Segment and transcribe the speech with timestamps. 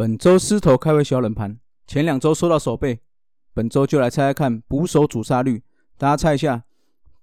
[0.00, 3.00] 本周狮头开胃小冷盘，前两周收到手背，
[3.52, 5.62] 本周就来猜猜看捕手主杀率。
[5.98, 6.64] 大家猜一下，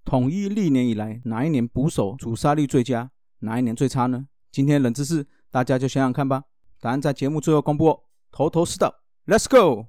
[0.05, 3.09] 统一历年以来哪一年捕手主杀率最佳，
[3.39, 4.27] 哪一年最差呢？
[4.51, 6.43] 今天冷知识，大家就想想看吧。
[6.79, 7.99] 答案在节目最后公布哦。
[8.31, 8.93] 头头是道
[9.25, 9.87] ，Let's go！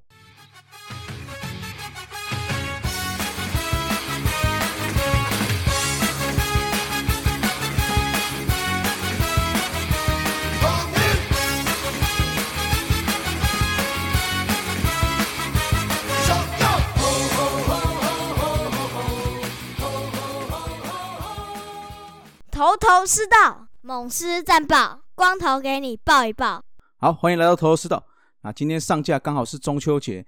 [22.59, 26.61] 头头是道，猛狮战报，光头给你报一报。
[26.97, 28.03] 好，欢迎来到头头是道。
[28.41, 30.25] 那今天上架刚好是中秋节，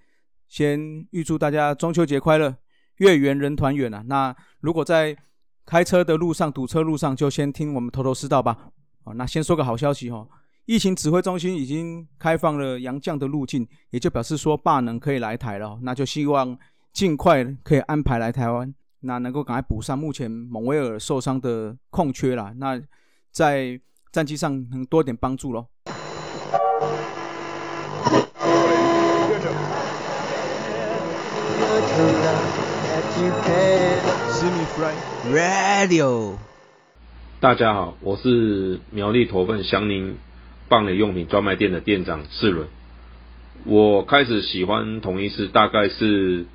[0.47, 0.79] 先
[1.11, 2.55] 预祝大家中秋节快乐，
[2.99, 4.01] 月圆人团圆啊！
[4.07, 5.13] 那如果在
[5.65, 8.57] 开车的路上堵车路上，就先听我们头头是道吧。
[9.03, 10.25] 哦，那先说个好消息哦，
[10.63, 15.77] 疫情指挥中心已经开放了洋将的路径，也就表示说霸能可以来台了。
[15.81, 16.57] 那就希望
[16.93, 18.73] 尽快可以安排来台湾。
[19.03, 22.79] 那能够赶快补上目前蒙威尔受伤的空缺啦，那
[23.31, 23.79] 在
[24.11, 25.65] 战绩上能多点帮助喽。
[35.33, 36.35] Radio，
[37.39, 40.15] 大家好，我是苗栗头份祥宁
[40.69, 42.67] 棒垒用品专卖店的店长世伦。
[43.65, 46.45] 我开始喜欢统一是大概是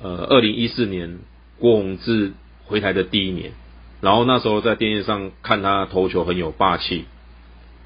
[0.00, 1.18] 呃二零一四年。
[1.60, 2.32] 郭宏志
[2.64, 3.52] 回台的第一年，
[4.00, 7.04] 然后那时候在电视上看他投球很有霸气，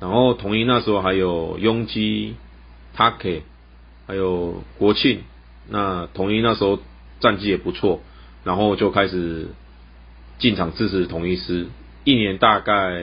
[0.01, 2.37] 然后统一那时候还有拥基、
[2.97, 3.43] Take，
[4.07, 5.23] 还有国庆，
[5.69, 6.79] 那统一那时候
[7.19, 8.01] 战绩也不错，
[8.45, 9.49] 然后就开始
[10.39, 11.67] 进场支持统一师，
[12.05, 13.03] 一年大概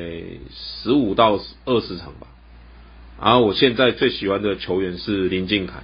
[0.52, 2.28] 十五到二十场吧。
[3.22, 5.84] 然后我现在最喜欢的球员是林敬凯，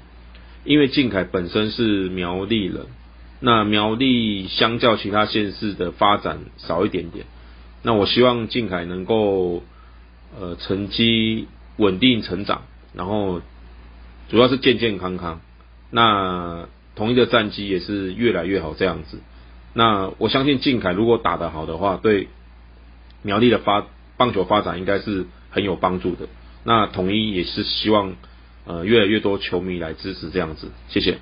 [0.64, 2.86] 因为敬凯本身是苗栗人。
[3.40, 7.26] 那苗栗相较其他县市的发展少一点点，
[7.84, 9.64] 那我希望靖凯能够
[10.40, 13.42] 呃成绩稳定成长，然后
[14.30, 15.42] 主要是健健康康，
[15.92, 19.20] 那同一的战绩也是越来越好这样子。
[19.74, 22.30] 那我相信靖凯如果打得好的话，对
[23.22, 23.86] 苗栗的发
[24.18, 26.28] 棒球发展应该是很有帮助的。
[26.64, 28.16] 那统一也是希望
[28.66, 31.20] 呃越来越多球迷来支持这样子，谢谢。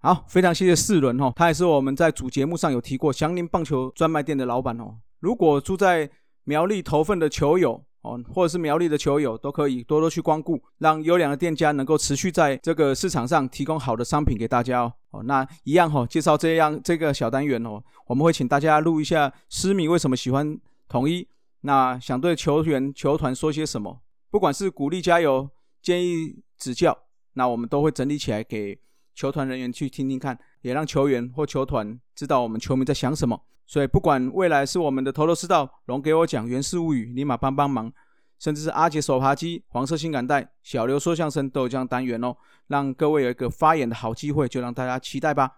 [0.00, 4.96] 好，非常谢谢四轮哦，他也是我们在主节目上有提过祥林棒球专卖店的老板哦。
[5.18, 6.08] 如果住在
[6.44, 14.92] 苗栗头份的球友哦，或者是苗栗的球友，都可以多多去光顾，让优良的店家能够持续在这个市场上提供好的商品给大家哦。
[15.10, 20.56] 哦，那一样哈，介绍这样这个小单元哦，我们会请大家录一下狮迷为什么喜欢
[20.88, 21.26] 统一，
[21.62, 25.50] 那想对球员球团说些什么，不管是鼓励加油、
[25.82, 26.96] 建议指教，
[27.32, 28.78] 那我们都会整理起来给。
[29.18, 33.42] 球团人员去听听看，也让球员或球团知道我们球迷在想什么。
[33.66, 37.92] 所以，不管未来是我们的头头是道龙给我讲原氏物语，尼玛帮帮忙，
[38.38, 42.36] 甚至是阿杰手扒鸡、黄色性感带、小刘说相声都有这样单元哦，
[42.68, 45.50] 让各位有一个发言的好机会，就让大家期待吧。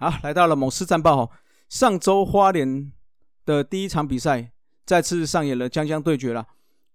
[0.00, 1.30] 好，来到了猛狮战报哦。
[1.68, 2.92] 上周花莲
[3.44, 4.52] 的第一场比赛
[4.86, 6.46] 再次上演了将将对决了。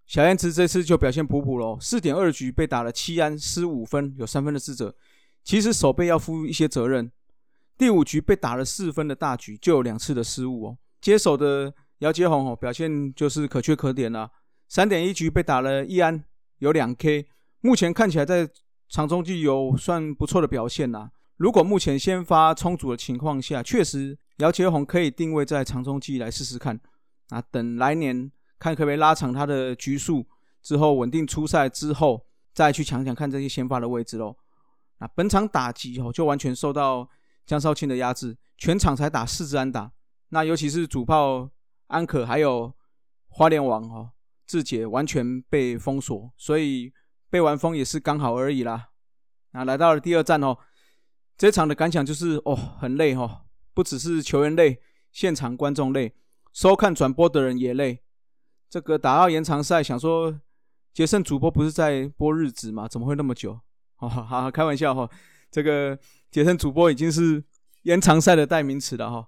[0.08, 4.96] 小燕子这次就表现普普喽，四点二局被打了七安失五分，有三分的自责。
[5.44, 7.12] 其实守备要负一些责任。
[7.78, 10.78] 第五局被打了四分的大局，就有两次的失误哦。
[11.02, 14.31] 接手的姚杰宏哦，表现就是可圈可点了。
[14.70, 16.24] 三点一局被打了一安，
[16.59, 17.28] 有两 K，
[17.59, 18.50] 目前看起来在
[18.88, 21.09] 场中就有算不错的表现呐。
[21.38, 26.80] 如果目前先发充足的情况下，确实姚杰宏可以定位在长中继来试试看。
[27.30, 30.28] 啊，等来年看可不可以拉长他的局数，
[30.62, 34.38] 之后稳定出赛之后，再去抢抢看这些先发的位置喽。
[35.00, 37.09] 那本场打击哦，就完全受到
[37.46, 39.91] 江少庆的压制，全场才打四支安打。
[40.29, 41.50] 那尤其是主炮
[41.88, 42.72] 安可还有
[43.29, 44.12] 花莲王哦，
[44.46, 46.94] 志杰完全被封锁，所以
[47.29, 48.90] 被完封也是刚好而已啦。
[49.52, 50.58] 那来到了第二站哦。
[51.38, 53.44] 这场的感想就是哦，很累哈，
[53.74, 54.80] 不只是球员累，
[55.12, 56.14] 现场观众累，
[56.52, 58.00] 收看转播的人也累。
[58.70, 60.40] 这个打到延长赛，想说
[60.94, 62.88] 杰森主播不是在播日子吗？
[62.88, 63.59] 怎么会那么久？
[63.96, 65.09] 哈哈，开玩笑哈。
[65.52, 65.97] 这个
[66.32, 67.44] 杰森主播已经是
[67.84, 69.28] 延长赛的代名词了哈。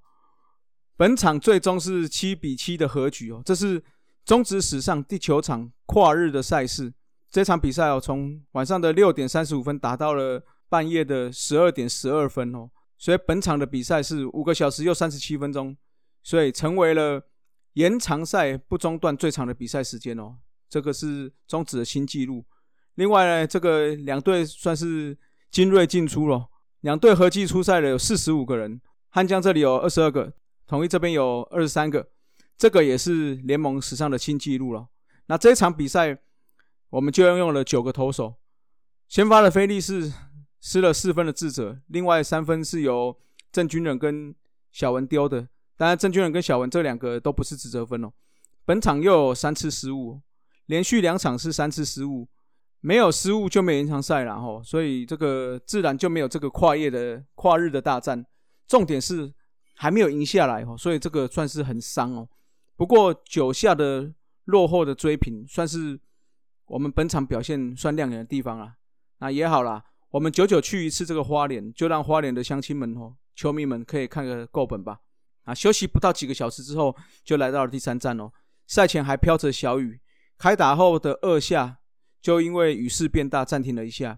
[0.97, 3.83] 本场最终是七比七的和局哦，这是
[4.23, 6.93] 中职史上第九场跨日的赛事。
[7.29, 15.75] 这场比赛哦，从晚上的六点三十五分打到了半夜的十二点十二分哦，所以本场的比赛是五个小时又三十七分钟，
[16.23, 17.21] 所以成为了
[17.73, 20.37] 延长赛不中断最长的比赛时间哦。
[20.69, 22.45] 这个是中止的新纪录。
[22.95, 25.17] 另外呢，这个两队算是
[25.51, 26.47] 精锐进出了，
[26.81, 30.33] 两队合计出赛的有四十五个人，汉江这里有二十二个，
[30.65, 32.09] 统一这边有二十三个，
[32.57, 34.87] 这个也是联盟史上的新纪录了。
[35.27, 36.19] 那这场比赛。
[36.91, 38.35] 我们就用了九个投手，
[39.09, 40.13] 先发的菲利是
[40.65, 43.15] 失了四分的智者，另外三分是由
[43.51, 44.33] 郑军人跟
[44.71, 45.47] 小文丢的。
[45.77, 48.11] 当然，郑军人跟小文这两个都不是自责分哦。
[48.65, 50.19] 本场又有三次失误，
[50.65, 52.27] 连续两场是三次失误，
[52.79, 58.25] 没有失误就没延长赛了吼，所以这个自然就没有这个跨夜的跨日的大战。
[58.67, 59.31] 重点是
[59.75, 62.27] 还没有赢下来哦，所以这个算是很伤哦。
[62.75, 64.11] 不过九下的
[64.45, 65.99] 落后的追平算是。
[66.67, 68.73] 我们本场表现算亮眼的地方啊，
[69.19, 69.83] 那也好啦。
[70.15, 75.01] 我们久久去一次这个花莲，就让花莲的乡亲们哦，球迷们可以看个够本吧。
[75.43, 76.95] 啊，休息不到几个小时之后，
[77.25, 78.31] 就来到了第三站哦。
[78.65, 79.99] 赛前还飘着小雨，
[80.37, 81.79] 开打后的二下
[82.21, 84.17] 就因为雨势变大暂停了一下。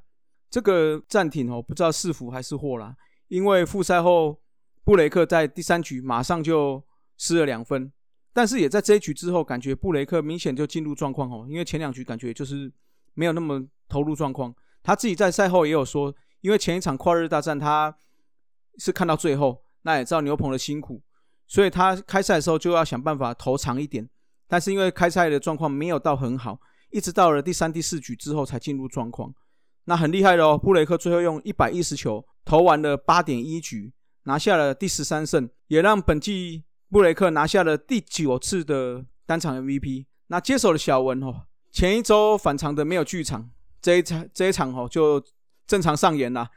[0.51, 2.95] 这个暂停哦，不知道是福还是祸啦。
[3.29, 4.39] 因为复赛后
[4.83, 6.83] 布雷克在第三局马上就
[7.17, 7.91] 失了两分。
[8.31, 12.71] 但是也在这一局之后，感觉布雷克明显就进入状况哦，因为前两局感觉就是
[13.15, 14.53] 没有那么投入状况。
[14.87, 17.93] 他自己在赛后也有说，因为前一场跨日大战他
[18.77, 21.01] 是看到最后，那也知道牛棚的辛苦，
[21.45, 24.09] 所以他开赛的时候就要想办法投长一点。
[24.47, 29.33] 但是因为开赛的状况没有到很好，一直到了第三、第四局之后才进入状况。
[29.83, 33.91] 那很厉害的哦，布雷克最后用一百一十球投完了八点一局，
[34.23, 36.63] 拿下了第十三胜，也让本季。
[36.89, 40.05] 布雷克拿下了第九次的单场 MVP。
[40.27, 43.49] 那接手的小文哦，前一周反常的没有剧场，
[43.87, 45.23] 这一场这一场哦就
[45.65, 46.49] 正常上演了，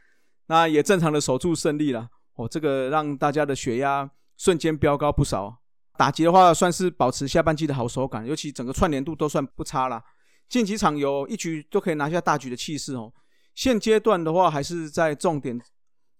[0.47, 5.62] 那也正常的守住胜利了哦，这个让大家的血压瞬间飙高不少。
[5.97, 10.03] 打击的话算是保持下半季的好手感，尤其整个串联度都算不差啦。
[10.49, 13.12] 近几场有一局都可以拿下大局的气势哦。
[13.55, 15.56] 现阶段的话还是在重点，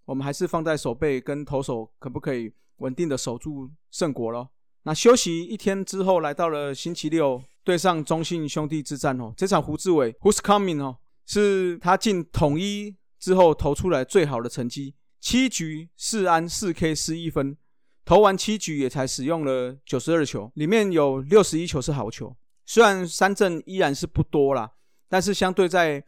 [0.05, 2.53] 我们还是放在手背跟投手可不可以？
[2.77, 4.49] 稳定的守住胜果了。
[4.85, 9.33] 那休息一天之后，来到了星期六，对上中信兄弟之战哦。
[9.37, 17.57] 这场胡志伟 Who's coming 哦，是他进统一之后投出来最好的成绩，七局四安四 K 失一分，
[18.05, 22.37] 投完七局也才使用了九十二球，里面有六十一球是好球。
[22.67, 24.71] 虽然三振依然是不多啦，
[25.09, 26.03] 但是相对在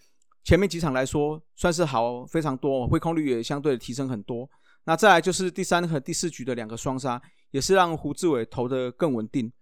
[0.44, 4.48] 前面几场来说，算是好非常多，挥空率也相对提升很多。
[4.84, 7.20] 那再来就是第三和第四局的两个双杀，
[7.50, 9.52] 也是让胡志伟投的更稳定。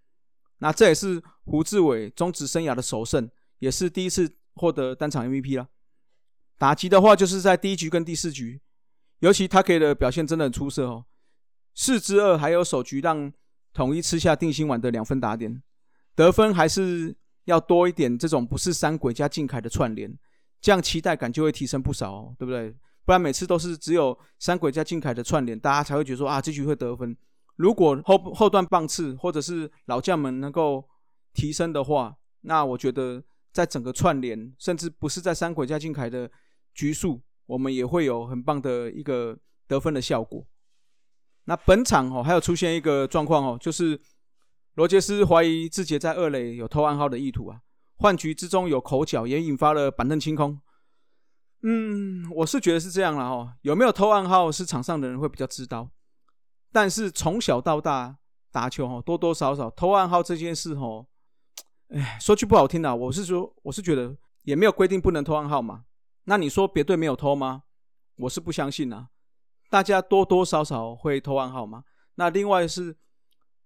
[0.61, 3.29] 那这也是胡志伟中职生涯的首胜，
[3.59, 5.69] 也是第一次获得单场 MVP 了。
[6.57, 8.61] 打击的话，就是在第一局跟第四局，
[9.21, 11.07] 尤其他给的表现真的很出色哦。
[11.75, 13.33] 四支二还有首局让
[13.73, 15.63] 统一吃下定心丸的两分打点，
[16.15, 18.19] 得分还是要多一点。
[18.19, 20.15] 这种不是三鬼加靖凯的串联，
[20.61, 22.75] 这样期待感就会提升不少哦，对不对？
[23.07, 27.17] 不然每次都是只有三鬼加金凯的串联，大家才会觉得说啊，这局会得分。
[27.61, 30.83] 如果后后段棒次或者是老将们能够
[31.35, 36.31] 提升的话，那我觉得在整个串联，甚至不是在三鬼加金凯的
[36.73, 39.39] 局数，我们也会有很棒的一个
[39.69, 40.43] 得分的效果。
[41.45, 44.01] 那本场哦，还有出现一个状况哦，就是
[44.77, 47.61] 罗杰斯怀疑志杰在二垒有偷暗号的意图啊，
[47.97, 50.59] 换局之中有口角，也引发了板凳清空。
[51.63, 53.53] 嗯，我是觉得是这样了哦。
[53.61, 55.91] 有没有偷暗号是场上的人会比较知道，
[56.73, 58.19] 但是从小到大
[58.51, 61.07] 打球哈，多多少少偷暗号这件事哈，
[61.89, 65.85] 哎，说句不好听的，我是说，我是觉得也没有规定不能偷暗号嘛。
[66.25, 67.65] 那你说别队没有偷吗？
[68.17, 69.09] 我是不相信啊。
[69.69, 71.85] 大家多多少少会偷暗号嘛。
[72.17, 72.97] 那另外是，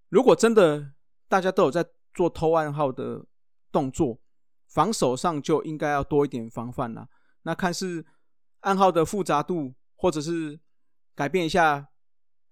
[0.09, 0.93] 如果真的
[1.29, 3.25] 大家都有在做偷暗号的
[3.73, 4.21] 动作，
[4.69, 7.09] 防守上就应该要多一点防范了。
[7.43, 8.05] 那看是
[8.61, 10.61] 暗号的复杂度，或者是
[11.15, 11.89] 改变一下，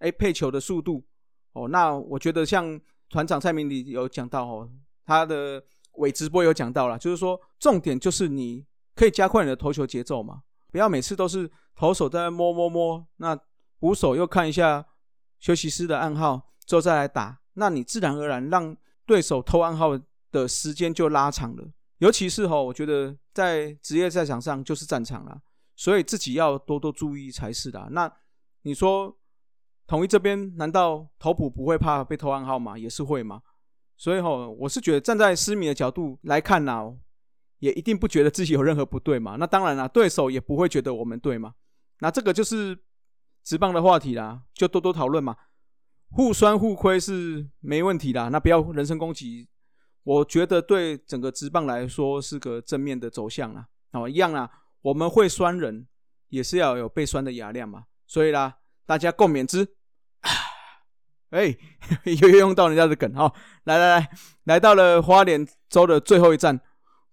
[0.02, 1.04] 哎，配球的速度
[1.52, 1.68] 哦。
[1.68, 2.78] 那我觉得像
[3.08, 4.68] 团长蔡明里有讲到哦，
[5.04, 13.38] 他的伪直播有讲到了，就是说重点就是你可以加快你的投球节奏嘛，不要每次都是投手在摸摸摸，那
[13.78, 14.84] 捕手又看一下
[15.38, 19.98] 休息师的暗号之后再来打，那你自然而然让对手偷暗号
[20.30, 21.64] 的时间就拉长了。
[21.98, 25.40] 尤其是哈，我觉得在职业赛场上就是战场了，
[25.76, 27.88] 所以自己要多多注意才是的。
[27.90, 28.12] 那
[28.62, 29.16] 你说
[29.86, 32.78] 统一这边难道投捕不会怕被偷暗号吗？
[32.78, 33.42] 也是会吗？
[33.96, 36.92] 所以吼，我是觉得站在思迷的角度来看呐，
[37.58, 39.36] 也一定不觉得自己有任何不对嘛。
[39.36, 41.54] 那当然啦，对手也不会觉得我们对嘛。
[42.00, 42.76] 那这个就是
[43.44, 45.36] 直棒的话题啦，就多多讨论嘛。
[46.10, 49.48] 互酸互亏是没问题的，那不要人身攻击。
[50.02, 53.68] 我觉得对整个直棒来说是个正面的走向啦。
[53.92, 55.86] 哦，一样啦，我们会酸人，
[56.28, 57.84] 也是要有被酸的雅量嘛。
[58.06, 59.74] 所以啦，大家共勉之。
[61.30, 61.56] 哎，
[62.04, 63.32] 又用到人家的梗哈！
[63.64, 64.10] 来来来，
[64.44, 66.60] 来到了花莲州的最后一站，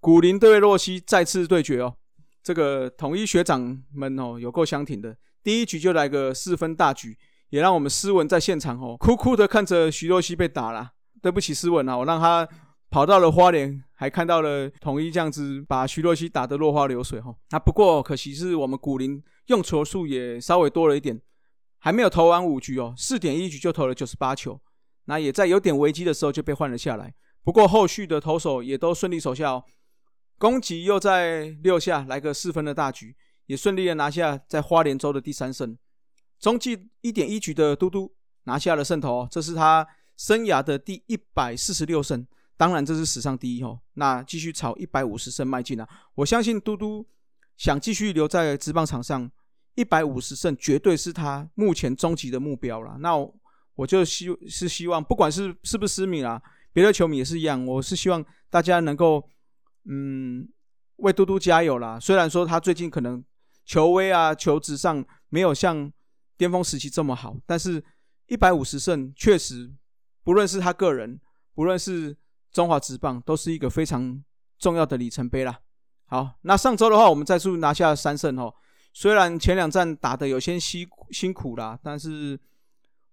[0.02, 1.96] 古林对洛西再次对决哦。
[2.44, 5.16] 这个统一学长们哦，有够相挺的。
[5.42, 7.18] 第一局就来个四分大局，
[7.50, 10.92] 也让我们斯文在现场哦，哭哭的看着徐若曦被打了。
[11.22, 12.46] 对不起，斯文啊，我让他
[12.90, 17.34] 跑到了花莲，还看到了统一这样子把徐若曦打得落花流水哈。
[17.52, 21.22] 那不过可惜是我们古林用球数也稍微多了一点，
[21.80, 24.62] 还没有投完五局哦，四点一局就投了九十八球，
[25.06, 27.14] 那也在有点危机的时候就被换了下来。
[27.44, 29.64] 不过后续的投手也都顺利守下哦，
[30.38, 33.16] 攻击又在六下来个四分的大局。
[33.46, 35.76] 也顺利的拿下在花莲州的第三胜，
[36.40, 43.82] 中继一点一局的嘟嘟拿下了胜投，这是他生涯的第一百四十六胜，当然这是史上第一哦。
[43.94, 45.90] 那继续朝一百五十胜迈进啊！
[46.14, 47.04] 我相信嘟嘟
[47.58, 49.32] 想继续留在职棒场上，
[49.80, 52.98] 一百五十胜绝对是他目前终极的目标了。
[53.00, 53.16] 那
[53.76, 56.42] 我就希是希望，不管是是不是失明啊，
[56.74, 59.24] 别的球迷也是一样，我是希望大家能够
[59.86, 60.48] 嗯
[60.98, 61.98] 为嘟嘟加油啦。
[62.00, 63.24] 虽然说他最近可能。
[63.66, 65.94] 球威啊，球质上没有像
[66.36, 67.84] 巅峰时期这么好，但是
[68.26, 69.72] 一百五十胜确实，
[70.24, 71.22] 不论是他个人，
[71.54, 72.18] 不论是
[72.52, 74.24] 中华职棒，都是一个非常
[74.58, 75.60] 重要的里程碑啦。
[76.08, 78.52] 好，那上周的话，我们再次拿下三胜哦。
[78.94, 82.40] 虽然前两站打的有些辛辛苦啦，但是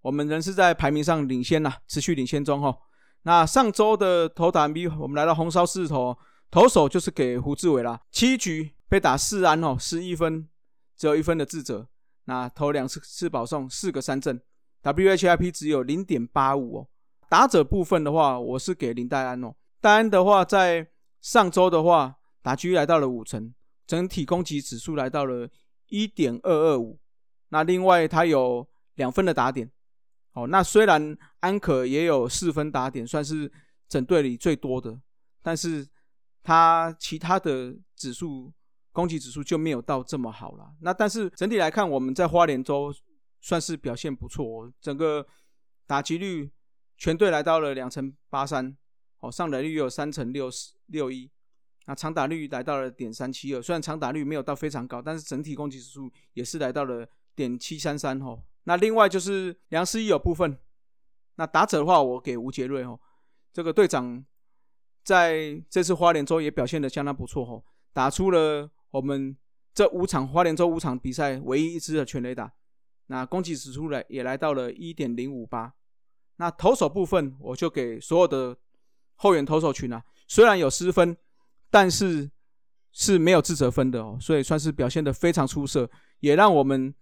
[0.02, 2.76] 我们仍是在排名上领先啦，持续领先中哈。
[3.22, 6.16] 那上周的投打 B，我们来到红烧狮子头，
[6.50, 8.72] 投手就是给胡志伟啦，七局。
[8.88, 10.48] 被打四安哦，失一分，
[10.96, 11.88] 只有一分的自责。
[12.26, 14.40] 那投两次次保送，四个三振
[14.84, 16.88] ，WHIP 只有零点八五哦。
[17.28, 19.52] 打者部分的话，我是给林黛安哦。
[19.80, 20.86] 戴安的话，在
[21.20, 23.52] 上周的话，打局来到了五成，
[23.88, 25.48] 整体攻击指数来到了
[25.88, 26.98] 一点二二五。
[27.48, 29.70] 那另外他有两分的打点
[30.32, 30.46] 哦。
[30.46, 33.50] 那虽然安可也有四分打点，算是
[33.88, 35.00] 整队里最多的，
[35.42, 35.86] 但是
[36.42, 38.52] 他其他的指数。
[38.96, 40.72] 攻击指数就没有到这么好了。
[40.80, 42.90] 那但是整体来看，我们在花莲州
[43.42, 45.26] 算是表现不错，哦整个
[45.86, 46.50] 打击率
[46.96, 48.74] 全队来到了两成八三，
[49.18, 51.30] 哦，上垒率有三成六十六一，
[51.86, 53.62] 那长打率来到了点三七二。
[53.62, 58.42] 虽然长打率没有到非常高，但是整体攻击指数也是来到了点七三三哦。
[58.64, 60.58] 那另外就是梁思义有部分，
[61.36, 63.00] 那打者的话，我给吴杰瑞哦，
[63.52, 64.24] 这个队长
[65.04, 67.62] 在这次花莲州也表现的相当不错哦，
[67.92, 68.70] 打出了。
[68.90, 69.36] 我们
[69.74, 72.50] 这五场花莲州五场比赛唯一一支的全垒打，
[73.06, 75.74] 那攻击指数来也来到了一点零五八。
[76.36, 78.56] 那投手部分，我就给所有的
[79.14, 81.16] 后援投手群啊，虽然有失分，
[81.76, 82.30] 但是
[82.90, 85.90] 是没有自责分的哦，所以算是表现的非常出色，
[86.20, 86.94] 也让我们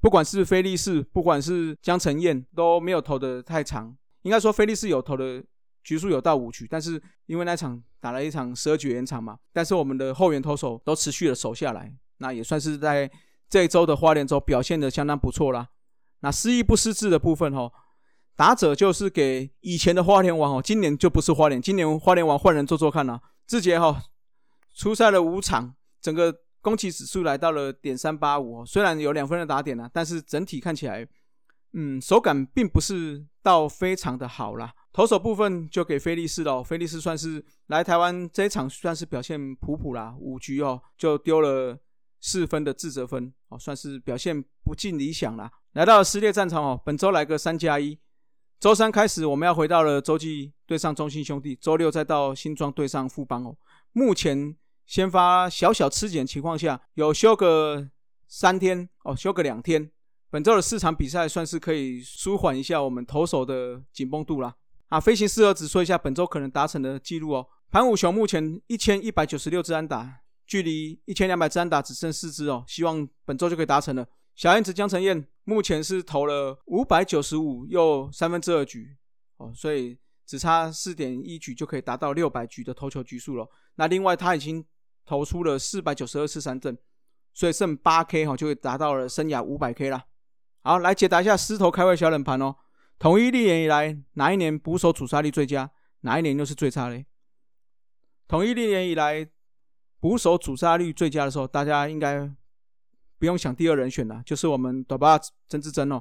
[0.00, 3.96] 不管是菲利士，不管是江晨燕都没有投的太长。
[4.22, 5.42] 应该说菲利士有投的。
[5.82, 13.10] 局数有到五局，但是因为那场打了一场十二局延长嘛，但是我们的后援投手都持续的守下来，那也算是在
[13.48, 15.68] 这一周的花莲州表现的相当不错啦。
[16.20, 17.72] 那失意不失智的部分哦，
[18.36, 23.18] 打者就是给以前的花莲王哦，今年就不是花莲，今年花莲王换人做做看呐。
[23.46, 24.02] 志杰哈
[24.74, 31.06] 出赛了五场，整个攻击指数来到了点三八五，虽然有两分的打点呢，但是整体看起来，
[31.72, 34.72] 嗯，手感并不是到非常的好啦。
[34.92, 41.78] 投手部分就给菲利斯了，菲利斯算是来台湾这一场算是表现普普啦，五局哦就丢了
[42.20, 45.50] 四分的自责分哦，算是表现不尽理想啦。
[45.74, 47.96] 来到了撕裂战场哦，本周来个三加一，
[48.58, 53.56] 周三开始我们要回到了洲际对上中信兄弟，周六再到新庄对上富邦哦。
[53.92, 54.56] 目前
[54.90, 57.88] 先发小小吃紧情况下，有休个
[58.26, 59.88] 三天哦，休个两天，
[60.30, 64.52] 本周的四场比赛算是可以舒缓一下我们投手的紧绷度啦。
[64.88, 67.46] 啊，飞行四儿子说一下本周可能达成的记录哦。
[67.70, 74.04] 盘武雄目前一千一百九十六支安打，距离一千两百支安打只剩四支哦，希望本周就可以达成了。
[74.34, 78.96] 小燕子江承燕目前是投了五百九十五又三分之二局
[79.36, 83.48] 哦，所以只差四点一局就可以达到六百局的投球局数了。
[83.76, 84.62] 那另外他已经
[85.10, 86.78] 投出了四百九十二次三振，
[87.34, 90.04] 所以剩八 K 哈就会达到了生涯五百 K 啦。
[90.62, 92.54] 好，来解答一下狮头开胃小冷盘哦。
[92.96, 95.68] 统一历年以来，哪一年捕手主杀率最佳？
[96.02, 97.06] 哪一年又是最差嘞？
[98.28, 99.28] 统一历年以来，
[99.98, 102.32] 捕手主杀率最佳的时候，大家应该
[103.18, 106.00] 不用想第二人选了，就是我们短巴曾志珍哦。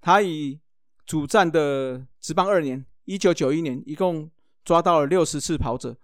[0.00, 0.60] 他以
[1.04, 4.30] 主战的职棒二年，一九九一年，一共
[4.64, 5.98] 抓到了六十次跑者，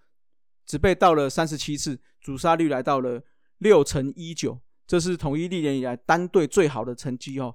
[0.66, 3.22] 只被盗了三十七次，主杀率来到了
[3.58, 7.54] 六成一九，这是统一历年以来单队最好的成绩哦。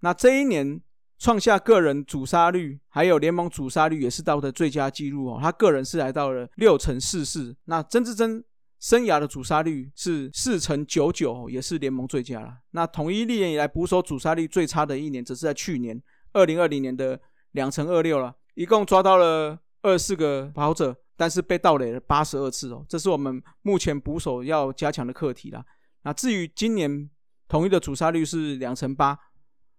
[0.00, 0.80] 那这一年
[1.18, 5.38] 创下个人主杀率，还有联盟主杀率也是到的最佳纪录哦。
[5.42, 8.44] 他个人是来到了六成四四，那曾志珍
[8.78, 12.58] 生涯的主杀率是四成九九，也是联盟最佳了。
[12.70, 16.00] 那统一历年以来捕手主杀率最差的一年，则是在去年
[16.32, 22.86] 二零二零年的两成二六了，一共抓到了二四个跑者，但是被盗垒了八十二次哦。
[22.88, 25.62] 这是我们目前捕手要加强的课题啦。
[26.02, 27.10] 那至于今年
[27.48, 29.18] 统一的主杀率是两成八。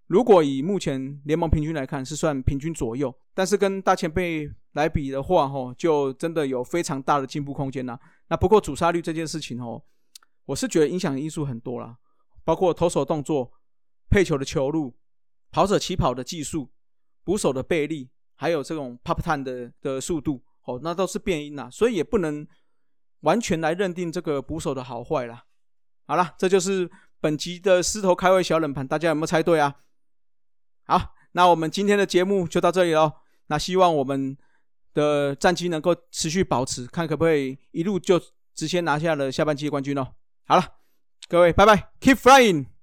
[0.08, 7.98] 如果以目前联盟平均来看，是算平均左右，但是跟大前辈来比的话，吼，就真的有非常大的进步空间呐。
[8.28, 9.86] 那不过主杀率这件事情，吼，
[10.46, 11.96] 我是觉得影响因素很多啦，
[12.44, 13.52] 包括投手动作、
[14.10, 14.98] 配球的球路、
[15.52, 16.72] 跑者起跑的技术、
[17.24, 22.48] 捕手的背力，还有这种 pop time 的的速度，哦，那都是变音呐，所以也不能
[23.22, 25.46] 完全来认定这个捕手的好坏啦。
[26.06, 26.90] 好了，这就是
[27.20, 29.76] 本集的狮头开胃小冷盘，大家有没有猜对啊？
[30.86, 33.12] 好，那我们今天的节目就到这里喽。
[33.48, 34.38] 那希望我们
[34.94, 38.20] 的战绩能够持续保持，看可不可以一路就
[38.54, 40.16] 直接拿下了下半季冠军哦。
[40.46, 40.64] 好了，
[41.28, 42.79] 各位，拜拜，Keep flying。